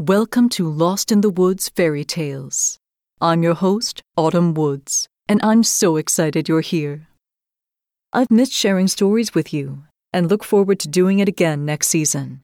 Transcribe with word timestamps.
Welcome 0.00 0.48
to 0.50 0.66
Lost 0.66 1.12
in 1.12 1.20
the 1.20 1.28
Woods 1.28 1.68
Fairy 1.68 2.04
Tales. 2.04 2.78
I'm 3.20 3.42
your 3.42 3.52
host, 3.52 4.02
Autumn 4.16 4.54
Woods, 4.54 5.10
and 5.28 5.38
I'm 5.42 5.62
so 5.62 5.96
excited 5.96 6.48
you're 6.48 6.62
here. 6.62 7.08
I've 8.10 8.30
missed 8.30 8.54
sharing 8.54 8.88
stories 8.88 9.34
with 9.34 9.52
you 9.52 9.82
and 10.10 10.30
look 10.30 10.42
forward 10.42 10.80
to 10.80 10.88
doing 10.88 11.18
it 11.18 11.28
again 11.28 11.66
next 11.66 11.88
season. 11.88 12.40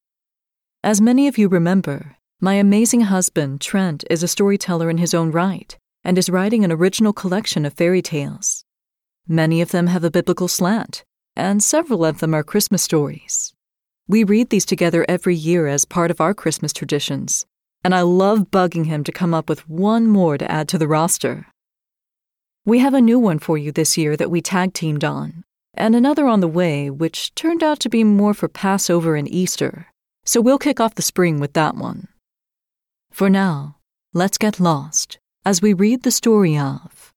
As 0.85 1.01
many 1.01 1.29
of 1.29 1.39
you 1.39 1.49
remember, 1.49 2.19
my 2.43 2.57
amazing 2.57 3.01
husband, 3.01 3.63
Trent, 3.63 4.05
is 4.11 4.23
a 4.23 4.29
storyteller 4.29 4.91
in 4.91 4.99
his 4.99 5.15
own 5.15 5.31
right 5.31 5.75
and 6.05 6.19
is 6.19 6.29
writing 6.29 6.63
an 6.63 6.73
original 6.73 7.15
collection 7.15 7.65
of 7.65 7.73
fairy 7.73 8.03
tales. 8.03 8.67
Many 9.27 9.63
of 9.63 9.71
them 9.71 9.87
have 9.87 10.05
a 10.05 10.11
biblical 10.11 10.49
slant, 10.49 11.05
and 11.35 11.63
several 11.63 12.05
of 12.05 12.19
them 12.19 12.35
are 12.35 12.45
Christmas 12.45 12.83
stories. 12.83 13.55
We 14.09 14.23
read 14.23 14.51
these 14.51 14.65
together 14.65 15.05
every 15.09 15.35
year 15.35 15.67
as 15.67 15.85
part 15.85 16.13
of 16.13 16.21
our 16.21 16.33
Christmas 16.33 16.73
traditions, 16.73 17.45
and 17.83 17.93
I 17.93 18.03
love 18.03 18.53
bugging 18.53 18.87
him 18.87 19.03
to 19.03 19.11
come 19.11 19.35
up 19.35 19.49
with 19.49 19.69
one 19.69 20.07
more 20.07 20.39
to 20.39 20.49
add 20.49 20.69
to 20.69 20.79
the 20.79 20.87
roster. 20.87 21.49
We 22.65 22.79
have 22.79 22.95
a 22.95 23.01
new 23.01 23.19
one 23.19 23.41
for 23.41 23.59
you 23.59 23.73
this 23.73 23.99
year 23.99 24.17
that 24.17 24.31
we 24.31 24.41
tag 24.41 24.75
teamed 24.75 25.03
on, 25.03 25.43
and 25.75 25.97
another 25.97 26.29
on 26.29 26.39
the 26.39 26.47
way, 26.47 26.89
which 26.89 27.35
turned 27.35 27.65
out 27.65 27.81
to 27.81 27.89
be 27.89 28.05
more 28.05 28.33
for 28.33 28.47
Passover 28.47 29.17
and 29.17 29.27
Easter, 29.29 29.87
so 30.25 30.41
we'll 30.41 30.59
kick 30.59 30.79
off 30.79 30.95
the 30.95 31.03
spring 31.03 31.41
with 31.41 31.55
that 31.55 31.75
one. 31.75 32.07
For 33.11 33.29
now, 33.29 33.79
let's 34.15 34.39
get 34.39 34.61
lost 34.61 35.19
as 35.45 35.61
we 35.61 35.73
read 35.73 36.05
the 36.05 36.13
story 36.13 36.57
of 36.57 37.13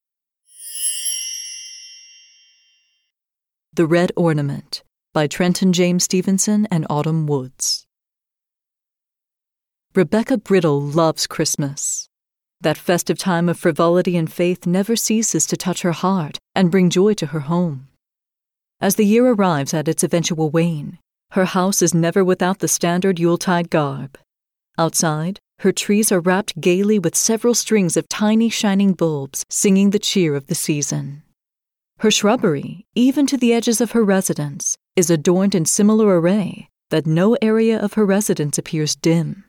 The 3.74 3.86
Red 3.86 4.12
Ornament 4.16 4.82
by 5.20 5.28
Trenton 5.28 5.74
James 5.74 6.06
Stephenson 6.06 6.66
and 6.72 6.88
Autumn 6.90 7.28
Woods. 7.28 7.86
Rebecca 9.94 10.38
Brittle 10.38 10.80
loves 10.80 11.28
Christmas. 11.28 12.08
That 12.62 12.78
festive 12.78 13.18
time 13.18 13.50
of 13.50 13.60
frivolity 13.60 14.16
and 14.16 14.32
faith 14.32 14.66
never 14.66 14.96
ceases 14.96 15.46
to 15.48 15.58
touch 15.58 15.82
her 15.82 15.92
heart 15.92 16.38
and 16.56 16.72
bring 16.72 16.90
joy 16.90 17.16
to 17.16 17.26
her 17.26 17.42
home. 17.42 17.90
As 18.80 18.96
the 18.96 19.04
year 19.04 19.28
arrives 19.28 19.74
at 19.74 19.90
its 19.90 20.06
eventual 20.06 20.52
wane, 20.52 21.00
her 21.32 21.44
house 21.44 21.82
is 21.82 21.94
never 21.94 22.24
without 22.24 22.60
the 22.60 22.70
standard 22.70 23.20
Yuletide 23.20 23.70
garb. 23.70 24.18
Outside, 24.78 25.38
her 25.60 25.74
trees 25.74 26.14
are 26.14 26.22
wrapped 26.22 26.62
gaily 26.62 26.98
with 26.98 27.14
several 27.14 27.56
strings 27.56 27.98
of 27.98 28.08
tiny 28.08 28.48
shining 28.48 28.94
bulbs 28.94 29.44
singing 29.50 29.90
the 29.90 30.00
cheer 30.00 30.34
of 30.34 30.48
the 30.48 30.56
season. 30.56 31.24
Her 31.98 32.10
shrubbery, 32.10 32.86
even 32.96 33.28
to 33.28 33.36
the 33.36 33.52
edges 33.52 33.82
of 33.82 33.92
her 33.92 34.06
residence, 34.06 34.78
is 34.96 35.10
adorned 35.10 35.56
in 35.56 35.66
similar 35.66 36.20
array 36.20 36.70
that 36.90 37.06
no 37.06 37.38
area 37.42 37.80
of 37.80 37.94
her 37.94 38.06
residence 38.06 38.58
appears 38.58 38.96
dim. 38.96 39.46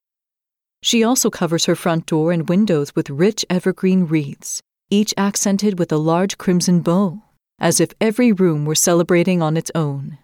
She 0.82 1.02
also 1.02 1.30
covers 1.30 1.66
her 1.66 1.74
front 1.74 2.06
door 2.06 2.32
and 2.32 2.48
windows 2.48 2.94
with 2.94 3.10
rich 3.10 3.44
evergreen 3.50 4.06
wreaths, 4.06 4.62
each 4.90 5.12
accented 5.16 5.78
with 5.78 5.92
a 5.92 5.96
large 5.96 6.38
crimson 6.38 6.80
bow, 6.80 7.22
as 7.58 7.80
if 7.80 7.92
every 8.00 8.32
room 8.32 8.64
were 8.64 8.74
celebrating 8.74 9.42
on 9.42 9.56
its 9.56 9.70
own. 9.74 10.18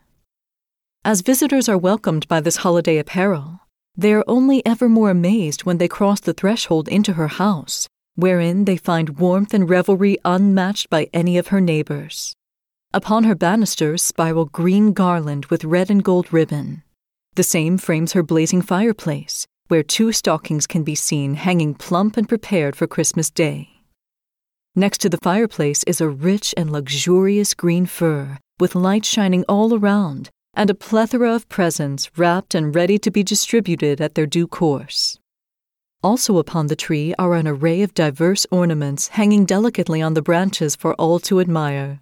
As 1.05 1.21
visitors 1.21 1.69
are 1.69 1.79
welcomed 1.79 2.27
by 2.29 2.41
this 2.41 2.57
holiday 2.57 2.99
apparel, 2.99 3.61
they 3.97 4.13
are 4.13 4.25
only 4.27 4.65
ever 4.67 4.89
more 4.89 5.11
amazed 5.11 5.65
when 5.65 5.79
they 5.79 5.89
cross 5.89 6.21
the 6.21 6.35
threshold 6.35 6.89
into 6.89 7.15
her 7.15 7.29
house 7.29 7.89
wherein 8.17 8.65
they 8.65 8.77
find 8.77 9.19
warmth 9.19 9.55
and 9.55 9.71
revelry 9.71 10.17
unmatched 10.25 10.91
by 10.91 11.09
any 11.13 11.39
of 11.39 11.49
her 11.49 11.61
neighbors. 11.61 12.35
Upon 12.97 13.25
her 13.25 13.35
banisters 13.35 14.03
spiral 14.03 14.47
green 14.47 14.95
garland 14.95 15.45
with 15.51 15.67
red 15.67 15.91
and 15.91 16.03
gold 16.03 16.33
ribbon. 16.33 16.83
The 17.35 17.43
same 17.43 17.77
frames 17.77 18.15
her 18.15 18.23
blazing 18.23 18.63
fireplace, 18.63 19.47
where 19.69 19.83
two 19.83 20.13
stockings 20.13 20.67
can 20.67 20.83
be 20.83 20.95
seen 20.95 21.35
hanging 21.35 21.75
plump 21.75 22.17
and 22.17 22.27
prepared 22.27 22.75
for 22.75 22.87
Christmas 22.87 23.29
Day. 23.29 23.69
Next 24.75 25.03
to 25.03 25.11
the 25.11 25.19
fireplace 25.19 25.85
is 25.85 26.01
a 26.01 26.09
rich 26.09 26.55
and 26.57 26.73
luxurious 26.73 27.53
green 27.53 27.85
fir, 27.85 28.39
with 28.59 28.75
light 28.75 29.05
shining 29.05 29.45
all 29.47 29.75
around, 29.75 30.31
and 30.55 30.71
a 30.71 30.75
plethora 30.75 31.35
of 31.35 31.51
presents 31.51 32.11
wrapped 32.17 32.55
and 32.55 32.75
ready 32.75 32.99
to 33.01 33.11
be 33.11 33.23
distributed 33.23 34.01
at 34.01 34.15
their 34.15 34.25
due 34.27 34.49
course. 34.49 35.19
Also 36.03 36.39
upon 36.39 36.69
the 36.69 36.77
tree 36.77 37.15
are 37.19 37.35
an 37.35 37.47
array 37.47 37.83
of 37.83 37.93
diverse 37.93 38.47
ornaments 38.51 39.09
hanging 39.09 39.45
delicately 39.45 40.01
on 40.01 40.15
the 40.15 40.23
branches 40.23 40.75
for 40.75 40.95
all 40.95 41.19
to 41.19 41.41
admire. 41.41 42.01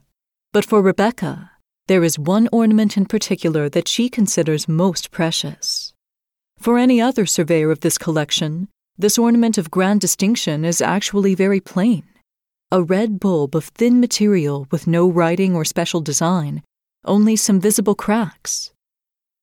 But 0.54 0.64
for 0.64 0.80
Rebecca, 0.80 1.50
there 1.88 2.04
is 2.04 2.16
one 2.16 2.48
ornament 2.52 2.96
in 2.96 3.06
particular 3.06 3.68
that 3.70 3.88
she 3.88 4.08
considers 4.08 4.68
most 4.68 5.10
precious. 5.10 5.92
For 6.60 6.78
any 6.78 7.00
other 7.00 7.26
surveyor 7.26 7.72
of 7.72 7.80
this 7.80 7.98
collection, 7.98 8.68
this 8.96 9.18
ornament 9.18 9.58
of 9.58 9.72
grand 9.72 10.00
distinction 10.00 10.64
is 10.64 10.80
actually 10.80 11.34
very 11.34 11.58
plain 11.60 12.04
a 12.70 12.82
red 12.82 13.18
bulb 13.18 13.56
of 13.56 13.64
thin 13.64 13.98
material 14.00 14.68
with 14.70 14.86
no 14.86 15.08
writing 15.08 15.56
or 15.56 15.64
special 15.64 16.00
design, 16.00 16.62
only 17.04 17.34
some 17.36 17.60
visible 17.60 17.96
cracks. 17.96 18.72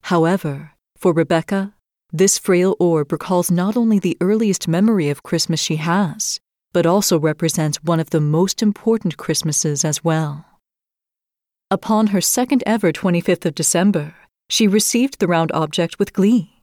However, 0.04 0.72
for 0.98 1.14
Rebecca, 1.14 1.74
this 2.14 2.38
frail 2.38 2.76
orb 2.80 3.12
recalls 3.12 3.52
not 3.52 3.76
only 3.76 4.00
the 4.00 4.18
earliest 4.22 4.68
memory 4.68 5.10
of 5.10 5.24
Christmas 5.24 5.60
she 5.60 5.76
has, 5.76 6.40
but 6.72 6.86
also 6.86 7.20
represents 7.20 7.84
one 7.84 8.00
of 8.00 8.12
the 8.12 8.22
most 8.22 8.62
important 8.62 9.18
Christmases 9.18 9.84
as 9.84 10.04
well. 10.06 10.46
Upon 11.72 12.08
her 12.08 12.20
second 12.20 12.64
ever 12.66 12.92
25th 12.92 13.46
of 13.46 13.56
December, 13.56 14.14
she 14.50 14.68
received 14.68 15.20
the 15.20 15.28
round 15.28 15.54
object 15.54 16.00
with 16.00 16.12
glee, 16.12 16.62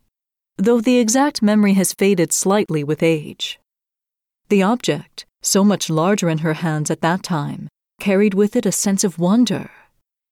though 0.59 0.83
the 0.83 0.99
exact 0.99 1.41
memory 1.41 1.73
has 1.73 1.95
faded 1.95 2.31
slightly 2.31 2.85
with 2.85 3.03
age. 3.03 3.59
The 4.51 4.63
object, 4.63 5.25
so 5.41 5.65
much 5.65 5.89
larger 5.89 6.29
in 6.29 6.39
her 6.39 6.53
hands 6.53 6.91
at 6.91 7.01
that 7.01 7.23
time, 7.23 7.69
carried 7.99 8.35
with 8.35 8.55
it 8.55 8.67
a 8.67 8.71
sense 8.71 9.03
of 9.03 9.19
wonder, 9.19 9.71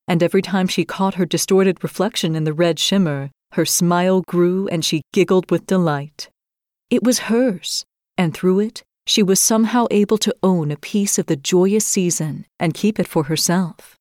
and 0.07 0.23
every 0.23 0.43
time 0.43 0.69
she 0.69 0.85
caught 0.85 1.15
her 1.15 1.25
distorted 1.25 1.83
reflection 1.83 2.37
in 2.37 2.45
the 2.45 2.53
red 2.53 2.79
shimmer, 2.79 3.31
her 3.53 3.65
smile 3.65 4.21
grew 4.29 4.69
and 4.69 4.85
she 4.85 5.01
giggled 5.15 5.51
with 5.51 5.65
delight. 5.65 6.29
It 6.91 7.03
was 7.03 7.31
hers, 7.31 7.87
and 8.19 8.35
through 8.35 8.61
it, 8.61 8.83
she 9.07 9.23
was 9.23 9.41
somehow 9.41 9.87
able 9.91 10.19
to 10.19 10.37
own 10.43 10.71
a 10.71 10.77
piece 10.77 11.19
of 11.19 11.27
the 11.27 11.37
joyous 11.37 11.87
season 11.87 12.45
and 12.61 12.75
keep 12.75 13.01
it 13.01 13.09
for 13.09 13.25
herself. 13.25 13.97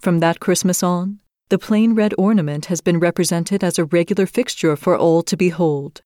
From 0.00 0.20
that 0.20 0.40
Christmas 0.40 0.82
on, 0.82 1.20
the 1.48 1.58
plain 1.58 1.94
red 1.94 2.14
ornament 2.18 2.66
has 2.66 2.80
been 2.80 2.98
represented 2.98 3.62
as 3.62 3.78
a 3.78 3.84
regular 3.84 4.26
fixture 4.26 4.76
for 4.76 4.96
all 4.96 5.22
to 5.22 5.36
behold. 5.36 6.02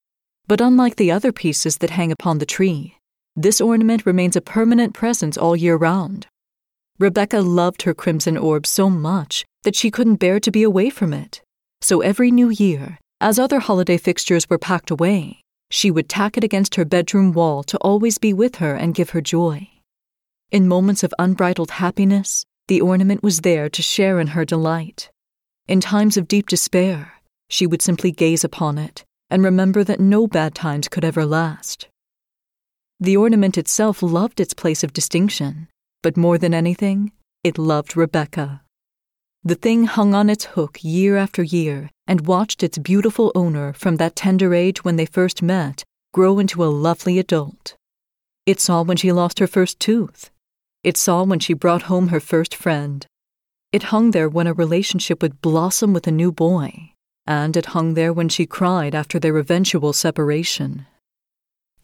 But 0.47 0.61
unlike 0.61 0.97
the 0.97 1.11
other 1.11 1.33
pieces 1.33 1.79
that 1.79 1.91
hang 1.91 2.13
upon 2.13 2.39
the 2.39 2.47
tree, 2.47 2.97
this 3.37 3.61
ornament 3.61 4.05
remains 4.05 4.37
a 4.37 4.41
permanent 4.41 4.95
presence 4.95 5.39
all 5.39 5.57
year 5.57 5.77
round. 5.77 6.27
Rebecca 6.99 7.41
loved 7.41 7.83
her 7.83 7.95
crimson 7.95 8.37
orb 8.37 8.67
so 8.67 8.91
much 8.91 9.45
that 9.63 9.77
she 9.77 9.91
couldn't 9.91 10.17
bear 10.17 10.41
to 10.41 10.51
be 10.51 10.63
away 10.63 10.91
from 10.91 11.15
it. 11.15 11.41
So 11.81 12.01
every 12.03 12.31
new 12.31 12.51
year, 12.51 12.99
as 13.21 13.39
other 13.39 13.61
holiday 13.61 13.97
fixtures 13.97 14.49
were 14.51 14.59
packed 14.59 14.91
away, 14.91 15.41
she 15.71 15.91
would 15.91 16.09
tack 16.09 16.37
it 16.37 16.45
against 16.45 16.75
her 16.75 16.85
bedroom 16.85 17.33
wall 17.33 17.63
to 17.65 17.79
always 17.79 18.19
be 18.19 18.33
with 18.35 18.57
her 18.57 18.75
and 18.75 18.95
give 18.95 19.11
her 19.11 19.21
joy. 19.21 19.69
In 20.51 20.69
moments 20.69 21.03
of 21.03 21.15
unbridled 21.19 21.71
happiness, 21.71 22.45
the 22.71 22.81
ornament 22.81 23.21
was 23.21 23.41
there 23.41 23.69
to 23.69 23.83
share 23.83 24.21
in 24.21 24.29
her 24.29 24.45
delight. 24.45 25.11
In 25.67 25.81
times 25.81 26.17
of 26.17 26.29
deep 26.29 26.47
despair, 26.47 27.15
she 27.49 27.67
would 27.67 27.83
simply 27.83 28.13
gaze 28.13 28.45
upon 28.45 28.79
it 28.79 29.05
and 29.29 29.43
remember 29.43 29.83
that 29.83 29.99
no 29.99 30.29
bad 30.29 30.55
times 30.55 30.87
could 30.87 31.05
ever 31.05 31.27
last. 31.27 31.89
The 33.01 33.17
ornament 33.17 33.59
itself 33.59 34.05
loved 34.05 34.39
its 34.39 34.55
place 34.55 34.85
of 34.85 34.93
distinction, 34.93 35.67
but 36.01 36.17
more 36.17 36.39
than 36.39 36.55
anything, 36.55 37.11
it 37.43 37.59
loved 37.59 37.97
Rebecca. 37.97 38.63
The 39.43 39.57
thing 39.57 39.87
hung 39.87 40.15
on 40.15 40.31
its 40.31 40.45
hook 40.55 40.79
year 40.81 41.17
after 41.17 41.43
year 41.43 41.91
and 42.07 42.29
watched 42.29 42.63
its 42.63 42.79
beautiful 42.79 43.33
owner 43.35 43.73
from 43.73 43.97
that 43.97 44.15
tender 44.15 44.55
age 44.55 44.85
when 44.85 44.95
they 44.95 45.07
first 45.07 45.43
met 45.43 45.83
grow 46.15 46.39
into 46.39 46.63
a 46.63 46.71
lovely 46.87 47.19
adult. 47.19 47.75
It 48.47 48.61
saw 48.61 48.85
when 48.85 48.97
she 48.97 49.11
lost 49.11 49.41
her 49.41 49.49
first 49.49 49.81
tooth. 49.81 50.31
It 50.83 50.97
saw 50.97 51.25
when 51.25 51.39
she 51.39 51.53
brought 51.53 51.83
home 51.83 52.09
her 52.09 52.21
first 52.21 52.55
friend. 52.55 53.07
It 53.73 53.85
hung 53.85 54.11
there 54.11 54.29
when 54.29 54.47
a 54.47 54.53
relationship 54.53 55.23
would 55.23 55.41
blossom 55.41 55.93
with 55.93 56.07
a 56.07 56.13
new 56.13 56.33
boy, 56.33 56.93
and 57.27 57.57
it 57.57 57.67
hung 57.67 57.95
there 57.95 58.13
when 58.13 58.29
she 58.29 58.47
cried 58.47 58.95
after 58.95 59.19
their 59.19 59.37
eventual 59.37 59.93
separation. 59.93 60.87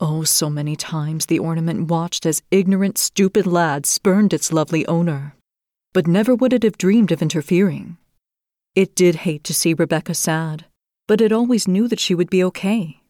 Oh, 0.01 0.25
so 0.25 0.51
many 0.51 0.77
times 0.77 1.27
the 1.27 1.39
ornament 1.39 1.89
watched 1.89 2.27
as 2.27 2.43
ignorant, 2.51 2.99
stupid 2.99 3.47
lads 3.47 3.89
spurned 3.89 4.33
its 4.33 4.53
lovely 4.53 4.87
owner 4.87 5.37
but 5.97 6.07
never 6.07 6.35
would 6.35 6.53
it 6.53 6.63
have 6.63 6.77
dreamed 6.77 7.11
of 7.11 7.23
interfering. 7.23 7.97
It 8.75 8.95
did 8.95 9.25
hate 9.25 9.43
to 9.45 9.55
see 9.55 9.73
Rebecca 9.73 10.13
sad, 10.13 10.67
but 11.09 11.23
it 11.23 11.33
always 11.33 11.67
knew 11.67 11.89
that 11.89 12.01
she 12.01 12.15
would 12.15 12.29
be 12.29 12.45
okay. 12.45 13.01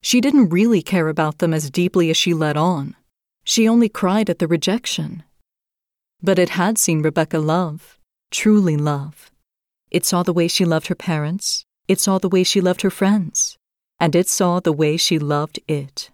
She 0.00 0.22
didn't 0.22 0.48
really 0.48 0.80
care 0.80 1.10
about 1.10 1.36
them 1.36 1.52
as 1.52 1.70
deeply 1.70 2.08
as 2.08 2.16
she 2.16 2.32
let 2.32 2.56
on. 2.56 2.96
She 3.44 3.68
only 3.68 3.88
cried 3.88 4.28
at 4.30 4.38
the 4.38 4.48
rejection. 4.48 5.22
But 6.22 6.38
it 6.38 6.50
had 6.50 6.78
seen 6.78 7.02
Rebecca 7.02 7.38
love, 7.38 7.98
truly 8.30 8.76
love. 8.76 9.30
It 9.90 10.04
saw 10.04 10.22
the 10.22 10.32
way 10.32 10.48
she 10.48 10.64
loved 10.64 10.86
her 10.88 10.94
parents, 10.94 11.64
it 11.86 12.00
saw 12.00 12.18
the 12.18 12.28
way 12.28 12.42
she 12.42 12.60
loved 12.60 12.82
her 12.82 12.90
friends. 12.90 13.58
and 14.00 14.14
it 14.14 14.28
saw 14.28 14.60
the 14.60 14.72
way 14.72 14.96
she 14.96 15.18
loved 15.18 15.58
it. 15.68 16.10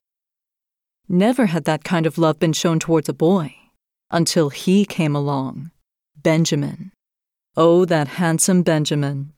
Never 1.09 1.47
had 1.47 1.65
that 1.65 1.85
kind 1.85 2.07
of 2.07 2.19
love 2.19 2.39
been 2.39 2.53
shown 2.53 2.79
towards 2.79 3.09
a 3.09 3.13
boy 3.15 3.57
until 4.11 4.51
he 4.51 4.85
came 4.85 5.17
along 5.17 5.71
Benjamin. 6.17 6.93
Oh, 7.57 7.85
that 7.85 8.09
handsome 8.09 8.63
Benjamin. 8.63 9.33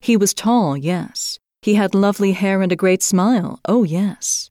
He 0.00 0.16
was 0.16 0.34
tall, 0.34 0.76
yes. 0.76 1.38
He 1.62 1.74
had 1.74 1.94
lovely 1.94 2.32
hair 2.32 2.62
and 2.62 2.70
a 2.70 2.76
great 2.76 3.02
smile, 3.02 3.60
oh, 3.64 3.82
yes. 3.82 4.49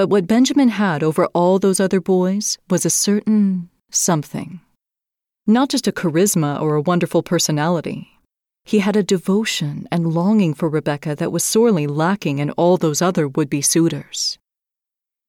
But 0.00 0.08
what 0.08 0.26
Benjamin 0.26 0.70
had 0.70 1.02
over 1.02 1.26
all 1.34 1.58
those 1.58 1.78
other 1.78 2.00
boys 2.00 2.56
was 2.70 2.86
a 2.86 2.96
certain 3.06 3.68
something. 3.90 4.62
Not 5.46 5.68
just 5.68 5.86
a 5.86 5.92
charisma 5.92 6.58
or 6.58 6.74
a 6.74 6.80
wonderful 6.80 7.22
personality. 7.22 8.08
He 8.64 8.78
had 8.78 8.96
a 8.96 9.02
devotion 9.02 9.86
and 9.92 10.14
longing 10.14 10.54
for 10.54 10.70
Rebecca 10.70 11.14
that 11.16 11.32
was 11.32 11.44
sorely 11.44 11.86
lacking 11.86 12.38
in 12.38 12.50
all 12.52 12.78
those 12.78 13.02
other 13.02 13.28
would 13.28 13.50
be 13.50 13.60
suitors. 13.60 14.38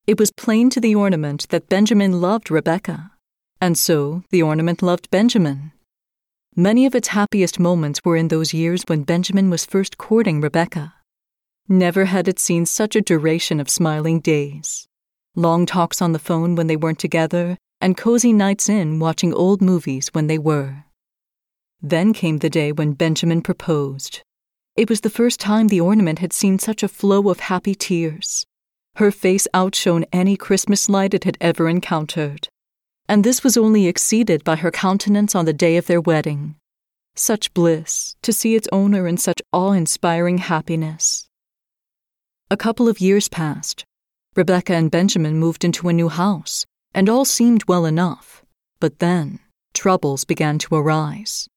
It 0.08 0.18
was 0.18 0.32
plain 0.32 0.70
to 0.70 0.80
the 0.80 0.96
ornament 0.96 1.50
that 1.50 1.68
Benjamin 1.68 2.22
loved 2.22 2.50
Rebecca, 2.50 3.12
and 3.60 3.78
so 3.78 4.24
the 4.30 4.42
ornament 4.42 4.82
loved 4.82 5.10
Benjamin. 5.12 5.74
Many 6.56 6.86
of 6.86 6.96
its 6.96 7.10
happiest 7.10 7.60
moments 7.60 8.00
were 8.06 8.16
in 8.16 8.30
those 8.30 8.54
years 8.54 8.84
when 8.88 9.04
Benjamin 9.04 9.50
was 9.50 9.66
first 9.66 9.98
courting 9.98 10.40
Rebecca. 10.40 10.94
Never 11.68 12.06
had 12.06 12.28
it 12.28 12.40
seen 12.40 12.66
such 12.66 12.96
a 12.96 13.02
duration 13.02 13.60
of 13.60 13.70
smiling 13.70 14.20
days. 14.20 14.88
Long 15.36 15.66
talks 15.66 16.02
on 16.02 16.12
the 16.12 16.20
phone 16.20 16.56
when 16.56 16.68
they 16.68 16.76
weren't 16.76 17.00
together, 17.00 17.58
and 17.80 17.98
cozy 17.98 18.34
nights 18.34 18.68
in 18.70 19.00
watching 19.00 19.34
old 19.34 19.62
movies 19.62 20.10
when 20.12 20.28
they 20.28 20.38
were. 20.38 20.86
Then 21.82 22.14
came 22.14 22.40
the 22.40 22.50
day 22.50 22.72
when 22.72 22.94
Benjamin 22.94 23.42
proposed. 23.42 24.22
It 24.76 24.90
was 24.90 25.02
the 25.02 25.10
first 25.10 25.40
time 25.40 25.68
the 25.68 25.82
ornament 25.82 26.20
had 26.20 26.34
seen 26.34 26.60
such 26.60 26.84
a 26.84 26.88
flow 26.88 27.30
of 27.30 27.40
happy 27.40 27.74
tears. 27.74 28.46
Her 28.96 29.12
face 29.12 29.48
outshone 29.54 30.06
any 30.12 30.38
Christmas 30.38 30.90
light 30.90 31.14
it 31.14 31.24
had 31.24 31.38
ever 31.42 31.70
encountered. 31.70 32.50
And 33.08 33.24
this 33.24 33.44
was 33.44 33.58
only 33.58 33.88
exceeded 33.88 34.44
by 34.44 34.58
her 34.58 34.72
countenance 34.72 35.36
on 35.36 35.46
the 35.46 35.54
day 35.54 35.78
of 35.78 35.88
their 35.88 36.02
wedding. 36.02 36.56
Such 37.16 37.54
bliss, 37.54 38.16
to 38.22 38.32
see 38.32 38.56
its 38.56 38.68
owner 38.72 39.08
in 39.08 39.18
such 39.18 39.42
awe 39.52 39.72
inspiring 39.72 40.38
happiness. 40.38 41.28
A 42.52 42.58
couple 42.58 42.90
of 42.90 43.00
years 43.00 43.30
passed. 43.30 43.86
Rebecca 44.36 44.74
and 44.74 44.92
Benjamin 44.92 45.40
moved 45.40 45.64
into 45.64 45.88
a 45.88 45.94
new 45.94 46.10
house, 46.10 46.66
and 46.94 47.08
all 47.08 47.24
seemed 47.24 47.64
well 47.66 47.86
enough. 47.86 48.44
But 48.82 49.00
then, 49.00 49.40
troubles 49.74 50.26
began 50.26 50.60
to 50.60 50.76
arise. 50.76 51.48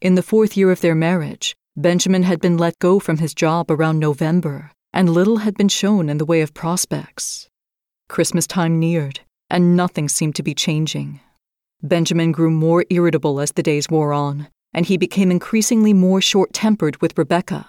In 0.00 0.14
the 0.14 0.22
fourth 0.22 0.56
year 0.56 0.70
of 0.70 0.82
their 0.82 0.94
marriage, 0.94 1.56
Benjamin 1.76 2.22
had 2.22 2.40
been 2.40 2.56
let 2.56 2.78
go 2.78 3.00
from 3.00 3.18
his 3.18 3.34
job 3.34 3.72
around 3.72 3.98
November, 3.98 4.70
and 4.92 5.10
little 5.10 5.38
had 5.38 5.56
been 5.56 5.68
shown 5.68 6.08
in 6.08 6.18
the 6.18 6.24
way 6.24 6.42
of 6.42 6.54
prospects. 6.54 7.48
Christmas 8.08 8.46
time 8.46 8.78
neared, 8.78 9.18
and 9.50 9.76
nothing 9.76 10.08
seemed 10.08 10.36
to 10.36 10.44
be 10.44 10.54
changing. 10.54 11.18
Benjamin 11.82 12.30
grew 12.30 12.52
more 12.52 12.84
irritable 12.88 13.40
as 13.40 13.50
the 13.50 13.64
days 13.64 13.90
wore 13.90 14.12
on, 14.12 14.46
and 14.72 14.86
he 14.86 14.96
became 14.96 15.32
increasingly 15.32 15.92
more 15.92 16.20
short 16.20 16.52
tempered 16.52 17.02
with 17.02 17.18
Rebecca. 17.18 17.66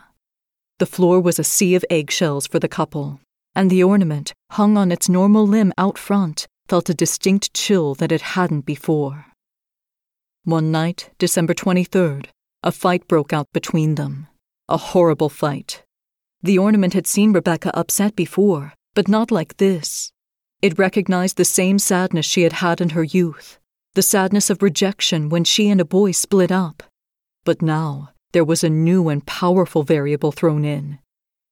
The 0.81 0.88
floor 0.88 1.22
was 1.22 1.38
a 1.38 1.44
sea 1.44 1.75
of 1.75 1.86
eggshells 1.92 2.48
for 2.48 2.57
the 2.57 2.68
couple, 2.68 3.19
and 3.54 3.69
the 3.69 3.83
ornament, 3.83 4.33
hung 4.50 4.78
on 4.78 4.92
its 4.92 5.07
normal 5.07 5.45
limb 5.45 5.72
out 5.78 5.95
front, 5.95 6.48
felt 6.68 6.89
a 6.89 6.95
distinct 6.95 7.54
chill 7.54 7.94
that 7.94 8.12
it 8.12 8.33
hadn't 8.33 8.66
before. 8.66 9.28
One 10.44 10.72
night, 10.72 11.12
December 11.19 11.54
23rd, 11.54 12.30
a 12.63 12.72
fight 12.72 13.07
broke 13.07 13.31
out 13.31 13.45
between 13.54 13.94
them. 13.94 14.25
A 14.69 14.78
horrible 14.78 15.30
fight. 15.30 15.83
The 16.42 16.57
ornament 16.57 16.95
had 16.95 17.06
seen 17.06 17.31
Rebecca 17.31 17.69
upset 17.77 18.16
before, 18.16 18.74
but 18.95 19.07
not 19.07 19.30
like 19.30 19.57
this. 19.57 20.12
It 20.63 20.80
recognized 20.80 21.38
the 21.38 21.45
same 21.45 21.77
sadness 21.77 22.25
she 22.25 22.42
had 22.42 22.54
had 22.54 22.81
in 22.81 22.89
her 22.98 23.04
youth, 23.04 23.60
the 23.94 24.01
sadness 24.01 24.50
of 24.50 24.63
rejection 24.63 25.30
when 25.30 25.44
she 25.44 25.69
and 25.69 25.80
a 25.80 25.86
boy 25.86 26.10
split 26.10 26.51
up. 26.51 26.81
But 27.44 27.62
now, 27.62 28.13
there 28.31 28.45
was 28.45 28.63
a 28.63 28.69
new 28.69 29.10
and 29.10 29.25
powerful 29.25 29.83
variable 29.83 30.31
thrown 30.31 30.66
in. 30.66 31.00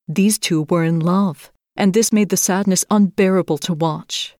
These 0.08 0.38
two 0.38 0.62
were 0.62 0.84
in 0.84 1.00
love, 1.00 1.52
and 1.76 1.94
this 1.94 2.12
made 2.12 2.30
the 2.30 2.36
sadness 2.36 2.84
unbearable 2.90 3.58
to 3.58 3.74
watch. 3.74 4.34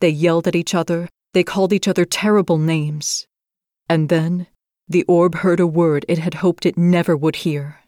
They 0.00 0.10
yelled 0.10 0.46
at 0.46 0.56
each 0.56 0.74
other, 0.74 1.08
they 1.32 1.44
called 1.44 1.72
each 1.72 1.88
other 1.88 2.04
terrible 2.04 2.58
names. 2.58 3.26
And 3.88 4.08
then 4.08 4.46
the 4.88 5.04
orb 5.04 5.36
heard 5.36 5.60
a 5.60 5.66
word 5.66 6.04
it 6.08 6.18
had 6.18 6.34
hoped 6.34 6.66
it 6.66 6.76
never 6.76 7.16
would 7.16 7.36
hear. 7.36 7.80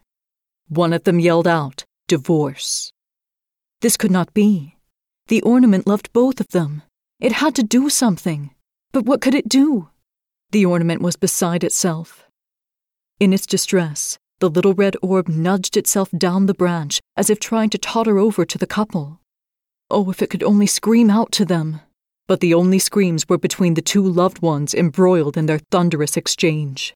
One 0.69 0.93
of 0.93 1.05
them 1.05 1.21
yelled 1.21 1.47
out, 1.47 1.85
Divorce. 2.09 2.93
This 3.81 3.97
could 3.97 4.11
not 4.11 4.33
be. 4.33 4.77
The 5.29 5.43
ornament 5.43 5.87
loved 5.87 6.13
both 6.13 6.41
of 6.41 6.49
them. 6.49 6.83
It 7.21 7.33
had 7.33 7.55
to 7.57 7.63
do 7.63 7.91
something. 7.91 8.55
But 8.93 9.05
what 9.05 9.21
could 9.21 9.35
it 9.35 9.49
do? 9.49 9.89
The 10.53 10.65
ornament 10.65 11.03
was 11.03 11.17
beside 11.17 11.65
itself. 11.65 12.26
In 13.19 13.33
its 13.33 13.47
distress, 13.47 14.19
the 14.41 14.51
little 14.51 14.75
red 14.75 14.97
orb 15.01 15.29
nudged 15.29 15.77
itself 15.77 16.11
down 16.11 16.47
the 16.47 16.55
branch 16.55 17.01
as 17.17 17.31
if 17.31 17.41
trying 17.41 17.71
to 17.71 17.79
totter 17.79 18.19
over 18.19 18.45
to 18.45 18.59
the 18.59 18.67
couple. 18.67 19.21
Oh, 19.91 20.11
if 20.11 20.21
it 20.21 20.31
could 20.31 20.43
only 20.43 20.67
scream 20.67 21.11
out 21.11 21.33
to 21.33 21.45
them! 21.45 21.81
but 22.27 22.41
the 22.41 22.55
only 22.55 22.79
screams 22.79 23.29
were 23.29 23.39
between 23.39 23.75
the 23.75 23.83
two 23.83 24.03
loved 24.03 24.43
ones 24.43 24.75
embroiled 24.75 25.37
in 25.37 25.47
their 25.47 25.61
thunderous 25.71 26.17
exchange. 26.17 26.95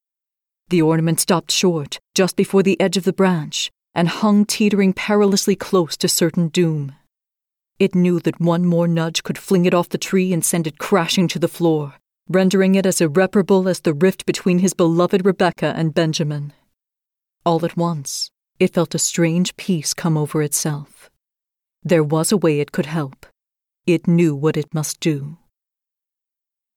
The 0.69 0.83
ornament 0.83 1.21
stopped 1.21 1.51
short, 1.51 1.99
just 2.15 2.37
before 2.37 2.63
the 2.63 2.81
edge 2.81 2.97
of 2.97 3.05
the 3.05 3.13
branch, 3.13 3.71
and 3.95 4.09
hung 4.09 4.45
teetering 4.45 4.93
perilously 4.93 5.57
close 5.57 5.97
to 5.99 6.09
certain 6.09 6.49
doom. 6.49 6.95
It 7.79 7.95
knew 7.95 8.21
that 8.21 8.41
one 8.41 8.65
more 8.65 8.87
nudge 8.87 9.23
could 9.23 9.39
fling 9.39 9.65
it 9.65 9.75
off 9.75 9.89
the 9.89 9.99
tree 9.99 10.33
and 10.33 10.45
send 10.45 10.67
it 10.67 10.79
crashing 10.79 11.29
to 11.29 11.39
the 11.39 11.49
floor, 11.49 11.95
rendering 12.31 12.77
it 12.77 12.87
as 12.87 13.01
irreparable 13.01 13.69
as 13.69 13.81
the 13.81 13.93
rift 13.93 14.25
between 14.25 14.61
his 14.61 14.73
beloved 14.73 15.27
Rebecca 15.27 15.75
and 15.77 15.93
Benjamin. 15.93 16.53
All 17.45 17.65
at 17.65 17.77
once, 17.77 18.31
it 18.61 18.73
felt 18.73 18.95
a 18.95 18.99
strange 19.01 19.57
peace 19.57 19.93
come 19.93 20.17
over 20.17 20.41
itself. 20.41 21.11
There 21.83 22.05
was 22.05 22.31
a 22.31 22.37
way 22.37 22.61
it 22.61 22.71
could 22.71 22.87
help. 22.87 23.27
It 23.85 24.07
knew 24.07 24.37
what 24.37 24.57
it 24.57 24.73
must 24.73 25.01
do. 25.01 25.39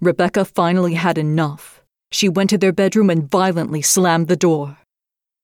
Rebecca 0.01 0.43
finally 0.43 0.95
had 0.95 1.19
enough. 1.19 1.83
She 2.11 2.29
went 2.29 2.49
to 2.49 2.57
their 2.57 2.73
bedroom 2.73 3.11
and 3.11 3.29
violently 3.29 3.83
slammed 3.83 4.29
the 4.29 4.35
door. 4.35 4.77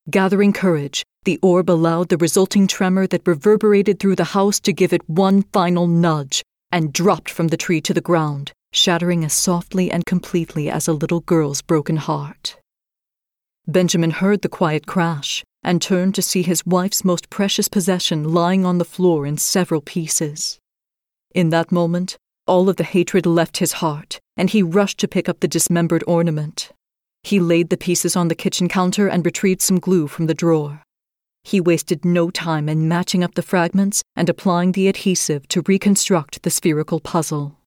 Gathering 0.10 0.54
courage, 0.54 1.04
the 1.24 1.38
orb 1.44 1.70
allowed 1.70 2.10
the 2.10 2.18
resulting 2.18 2.66
tremor 2.66 3.06
that 3.08 3.28
reverberated 3.28 4.00
through 4.00 4.16
the 4.16 4.34
house 4.36 4.60
to 4.62 4.74
give 4.74 4.92
it 4.92 5.08
one 5.08 5.44
final 5.54 5.86
nudge 5.86 6.42
and 6.72 6.94
dropped 6.94 7.30
from 7.30 7.50
the 7.50 7.58
tree 7.58 7.82
to 7.82 7.94
the 7.94 8.02
ground, 8.02 8.54
shattering 8.72 9.26
as 9.26 9.34
softly 9.34 9.92
and 9.92 10.06
completely 10.06 10.70
as 10.70 10.88
a 10.88 10.94
little 10.94 11.22
girl's 11.22 11.62
broken 11.62 11.98
heart. 11.98 12.58
Benjamin 13.68 14.12
heard 14.12 14.42
the 14.42 14.50
quiet 14.50 14.86
crash 14.88 15.44
and 15.64 15.82
turned 15.82 16.16
to 16.16 16.22
see 16.22 16.42
his 16.42 16.66
wife's 16.66 17.04
most 17.04 17.30
precious 17.30 17.68
possession 17.68 18.34
lying 18.34 18.66
on 18.66 18.78
the 18.78 18.86
floor 18.86 19.26
in 19.26 19.38
several 19.38 19.82
pieces. 19.82 20.60
In 21.36 21.50
that 21.50 21.72
moment, 21.72 22.18
all 22.48 22.70
of 22.70 22.78
the 22.78 22.84
hatred 22.84 23.26
left 23.26 23.58
his 23.58 23.74
heart, 23.74 24.20
and 24.36 24.50
he 24.50 24.64
rushed 24.64 24.98
to 25.00 25.08
pick 25.08 25.30
up 25.30 25.40
the 25.40 25.48
dismembered 25.48 26.04
ornament. 26.08 26.72
He 27.24 27.40
laid 27.40 27.70
the 27.70 27.78
pieces 27.78 28.16
on 28.16 28.28
the 28.28 28.36
kitchen 28.36 28.68
counter 28.68 29.08
and 29.08 29.26
retrieved 29.26 29.62
some 29.62 29.80
glue 29.80 30.08
from 30.08 30.26
the 30.26 30.34
drawer. 30.34 30.82
He 31.44 31.62
wasted 31.62 32.04
no 32.04 32.32
time 32.32 32.68
in 32.68 32.88
matching 32.88 33.24
up 33.24 33.36
the 33.36 33.42
fragments 33.42 34.02
and 34.16 34.30
applying 34.30 34.72
the 34.72 34.88
adhesive 34.88 35.48
to 35.50 35.64
reconstruct 35.68 36.42
the 36.42 36.50
spherical 36.50 37.00
puzzle. 37.00 37.59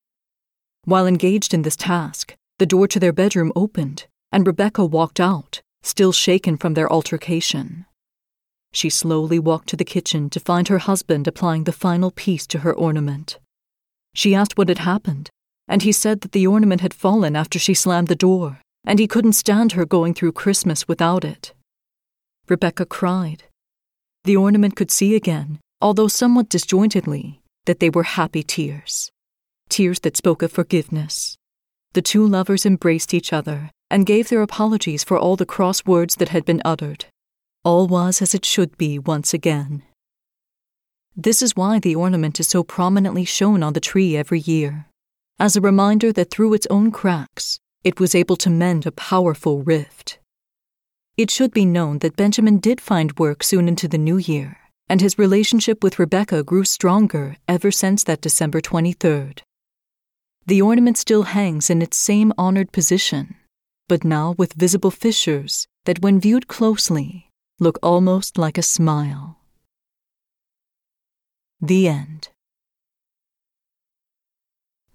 While 0.85 1.07
engaged 1.07 1.55
in 1.55 1.63
this 1.63 1.77
task, 1.77 2.35
the 2.59 2.67
door 2.67 2.89
to 2.89 2.99
their 2.99 3.13
bedroom 3.13 3.53
opened, 3.55 4.07
and 4.33 4.47
Rebecca 4.47 4.85
walked 4.85 5.21
out, 5.21 5.63
still 5.83 6.11
shaken 6.11 6.57
from 6.57 6.75
their 6.75 6.93
altercation. 6.93 7.87
She 8.73 8.91
slowly 8.91 9.39
walked 9.39 9.69
to 9.69 9.77
the 9.77 9.85
kitchen 9.85 10.29
to 10.31 10.41
find 10.41 10.67
her 10.69 10.79
husband 10.79 11.29
applying 11.29 11.65
the 11.65 11.73
final 11.73 12.11
piece 12.11 12.47
to 12.49 12.61
her 12.61 12.73
ornament. 12.73 13.39
She 14.15 14.35
asked 14.35 14.59
what 14.59 14.69
had 14.69 14.79
happened, 14.79 15.31
and 15.69 15.83
he 15.83 15.93
said 15.93 16.23
that 16.23 16.33
the 16.33 16.47
ornament 16.47 16.81
had 16.81 16.95
fallen 16.95 17.37
after 17.37 17.61
she 17.61 17.75
slammed 17.75 18.09
the 18.09 18.17
door, 18.17 18.59
and 18.85 18.99
he 18.99 19.07
couldn't 19.07 19.35
stand 19.35 19.73
her 19.73 19.87
going 19.87 20.15
through 20.15 20.33
Christmas 20.33 20.89
without 20.89 21.25
it. 21.25 21.55
Rebecca 22.49 22.87
cried. 22.87 23.45
The 24.25 24.37
ornament 24.37 24.75
could 24.75 24.91
see 24.91 25.15
again, 25.15 25.61
although 25.81 26.09
somewhat 26.09 26.49
disjointedly, 26.49 27.41
that 27.67 27.79
they 27.79 27.91
were 27.91 28.03
happy 28.03 28.43
tears. 28.43 29.12
Tears 29.73 30.01
that 30.01 30.19
spoke 30.19 30.43
of 30.43 30.53
forgiveness. 30.53 31.39
The 31.95 32.03
two 32.03 32.27
lovers 32.27 32.67
embraced 32.67 33.15
each 33.15 33.33
other 33.33 33.71
and 33.91 34.05
gave 34.05 34.29
their 34.29 34.43
apologies 34.43 35.03
for 35.03 35.19
all 35.19 35.35
the 35.35 35.47
cross 35.47 35.87
words 35.87 36.17
that 36.17 36.29
had 36.29 36.45
been 36.45 36.61
uttered. 36.63 37.07
All 37.65 37.89
was 37.89 38.21
as 38.21 38.35
it 38.35 38.45
should 38.45 38.77
be 38.77 38.99
once 38.99 39.33
again. 39.33 39.83
This 41.17 41.41
is 41.41 41.57
why 41.57 41.79
the 41.79 41.95
ornament 41.95 42.39
is 42.39 42.49
so 42.49 42.63
prominently 42.63 43.25
shown 43.25 43.63
on 43.63 43.73
the 43.73 43.81
tree 43.81 44.15
every 44.15 44.41
year, 44.41 44.89
as 45.39 45.57
a 45.57 45.63
reminder 45.63 46.13
that 46.13 46.31
through 46.31 46.53
its 46.53 46.67
own 46.69 46.91
cracks, 46.91 47.59
it 47.83 47.99
was 47.99 48.15
able 48.15 48.37
to 48.37 48.51
mend 48.51 48.85
a 48.85 48.93
powerful 48.93 49.63
rift. 49.63 50.19
It 51.17 51.31
should 51.31 51.53
be 51.55 51.65
known 51.65 52.01
that 52.01 52.17
Benjamin 52.17 52.59
did 52.59 52.79
find 52.79 53.19
work 53.19 53.43
soon 53.43 53.69
into 53.69 53.89
the 53.89 53.97
new 53.97 54.19
year, 54.19 54.59
and 54.91 55.01
his 55.01 55.19
relationship 55.19 55.83
with 55.83 55.99
Rebecca 55.99 56.43
grew 56.43 56.65
stronger 56.65 57.37
ever 57.49 57.71
since 57.71 58.05
that 58.05 58.21
December 58.21 58.61
23rd. 58.61 59.41
The 60.47 60.61
ornament 60.61 60.99
still 60.99 61.23
hangs 61.23 61.71
in 61.71 61.83
its 61.83 61.97
same 61.97 62.33
honored 62.37 62.73
position, 62.73 63.37
but 63.89 64.05
now 64.05 64.35
with 64.37 64.55
visible 64.55 64.91
fissures 64.91 65.69
that, 65.85 66.03
when 66.03 66.21
viewed 66.21 66.49
closely, 66.49 67.31
look 67.61 67.79
almost 67.83 68.39
like 68.39 68.59
a 68.59 68.63
smile. 68.63 69.39
The 71.61 71.87
end. 71.87 72.31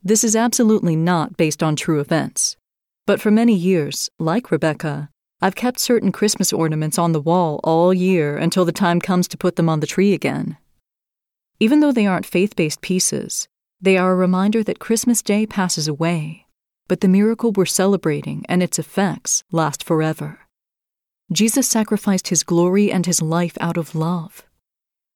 This 0.04 0.24
is 0.24 0.36
absolutely 0.36 0.96
not 0.96 1.38
based 1.38 1.64
on 1.64 1.76
true 1.76 2.02
events, 2.02 2.58
but 3.06 3.22
for 3.22 3.32
many 3.32 3.56
years, 3.56 4.10
like 4.20 4.52
Rebecca, 4.52 5.10
I've 5.42 5.56
kept 5.56 5.80
certain 5.80 6.12
Christmas 6.12 6.52
ornaments 6.52 6.98
on 6.98 7.14
the 7.14 7.22
wall 7.22 7.62
all 7.64 7.94
year 7.94 8.38
until 8.38 8.66
the 8.66 8.72
time 8.72 9.00
comes 9.00 9.28
to 9.30 9.38
put 9.38 9.56
them 9.56 9.70
on 9.70 9.80
the 9.80 9.88
tree 9.88 10.14
again. 10.14 10.58
Even 11.60 11.80
though 11.80 11.92
they 11.92 12.06
aren't 12.06 12.26
faith 12.26 12.56
based 12.56 12.82
pieces, 12.82 13.48
they 13.80 13.98
are 13.98 14.12
a 14.12 14.16
reminder 14.16 14.64
that 14.64 14.80
Christmas 14.80 15.22
Day 15.22 15.46
passes 15.46 15.88
away, 15.88 16.48
but 16.88 17.02
the 17.02 17.08
miracle 17.08 17.52
we're 17.52 17.66
celebrating 17.66 18.46
and 18.50 18.64
its 18.64 18.80
effects 18.80 19.44
last 19.52 19.84
forever. 19.84 20.40
Jesus 21.32 21.68
sacrificed 21.68 22.30
his 22.30 22.44
glory 22.44 22.92
and 22.92 23.06
his 23.06 23.22
life 23.22 23.58
out 23.60 23.78
of 23.78 23.94
love. 23.94 24.44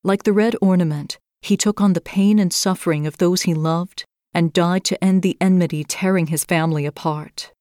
Like 0.04 0.24
the 0.24 0.34
red 0.34 0.56
ornament, 0.62 1.18
he 1.42 1.58
took 1.58 1.82
on 1.82 1.94
the 1.94 2.02
pain 2.02 2.38
and 2.38 2.54
suffering 2.54 3.08
of 3.08 3.18
those 3.18 3.44
he 3.44 3.54
loved 3.54 4.06
and 4.34 4.54
died 4.54 4.84
to 4.86 5.04
end 5.04 5.22
the 5.22 5.38
enmity 5.42 5.84
tearing 5.84 6.28
his 6.28 6.44
family 6.44 6.86
apart. 6.86 7.52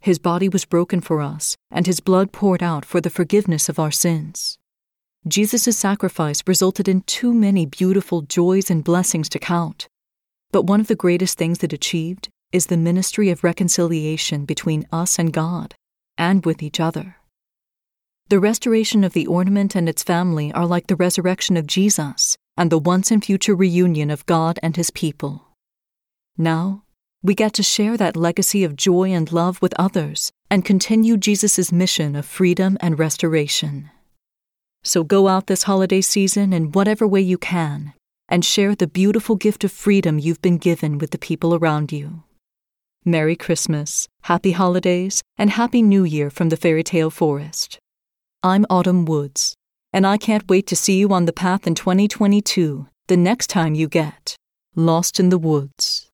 His 0.00 0.18
body 0.18 0.48
was 0.48 0.64
broken 0.64 1.00
for 1.00 1.20
us, 1.20 1.56
and 1.70 1.86
his 1.86 2.00
blood 2.00 2.32
poured 2.32 2.62
out 2.62 2.84
for 2.84 3.00
the 3.00 3.10
forgiveness 3.10 3.68
of 3.68 3.78
our 3.78 3.90
sins. 3.90 4.58
Jesus' 5.28 5.76
sacrifice 5.76 6.42
resulted 6.46 6.88
in 6.88 7.02
too 7.02 7.34
many 7.34 7.66
beautiful 7.66 8.22
joys 8.22 8.70
and 8.70 8.82
blessings 8.82 9.28
to 9.28 9.38
count. 9.38 9.88
But 10.52 10.62
one 10.62 10.80
of 10.80 10.88
the 10.88 10.96
greatest 10.96 11.38
things 11.38 11.62
it 11.62 11.72
achieved 11.72 12.28
is 12.52 12.66
the 12.66 12.76
ministry 12.76 13.30
of 13.30 13.44
reconciliation 13.44 14.44
between 14.44 14.86
us 14.90 15.18
and 15.18 15.32
God, 15.32 15.74
and 16.18 16.44
with 16.44 16.62
each 16.62 16.80
other. 16.80 17.16
The 18.28 18.40
restoration 18.40 19.04
of 19.04 19.12
the 19.12 19.26
ornament 19.26 19.76
and 19.76 19.88
its 19.88 20.02
family 20.02 20.52
are 20.52 20.66
like 20.66 20.88
the 20.88 20.96
resurrection 20.96 21.56
of 21.56 21.66
Jesus 21.66 22.36
and 22.56 22.70
the 22.70 22.78
once 22.78 23.10
and 23.10 23.24
future 23.24 23.54
reunion 23.54 24.10
of 24.10 24.26
God 24.26 24.58
and 24.62 24.76
his 24.76 24.90
people. 24.90 25.46
Now, 26.36 26.82
we 27.22 27.34
get 27.34 27.52
to 27.54 27.62
share 27.62 27.96
that 27.96 28.16
legacy 28.16 28.64
of 28.64 28.76
joy 28.76 29.12
and 29.12 29.30
love 29.30 29.60
with 29.62 29.74
others 29.78 30.32
and 30.50 30.64
continue 30.64 31.16
Jesus' 31.16 31.70
mission 31.70 32.16
of 32.16 32.26
freedom 32.26 32.76
and 32.80 32.98
restoration. 32.98 33.90
So 34.82 35.04
go 35.04 35.28
out 35.28 35.46
this 35.46 35.64
holiday 35.64 36.00
season 36.00 36.52
in 36.52 36.72
whatever 36.72 37.06
way 37.06 37.20
you 37.20 37.38
can 37.38 37.92
and 38.30 38.44
share 38.44 38.74
the 38.74 38.86
beautiful 38.86 39.36
gift 39.36 39.64
of 39.64 39.72
freedom 39.72 40.18
you've 40.18 40.40
been 40.40 40.56
given 40.56 40.96
with 40.96 41.10
the 41.10 41.18
people 41.18 41.54
around 41.54 41.92
you. 41.92 42.22
Merry 43.04 43.34
Christmas, 43.34 44.08
Happy 44.22 44.52
Holidays, 44.52 45.22
and 45.36 45.50
Happy 45.50 45.82
New 45.82 46.04
Year 46.04 46.30
from 46.30 46.50
the 46.50 46.56
Fairy 46.56 46.84
Tale 46.84 47.10
Forest. 47.10 47.78
I'm 48.42 48.64
Autumn 48.70 49.04
Woods, 49.04 49.54
and 49.92 50.06
I 50.06 50.16
can't 50.16 50.48
wait 50.48 50.66
to 50.68 50.76
see 50.76 50.98
you 50.98 51.12
on 51.12 51.24
the 51.24 51.32
path 51.32 51.66
in 51.66 51.74
2022 51.74 52.86
the 53.08 53.16
next 53.16 53.48
time 53.48 53.74
you 53.74 53.88
get 53.88 54.36
lost 54.76 55.18
in 55.18 55.30
the 55.30 55.38
woods. 55.38 56.09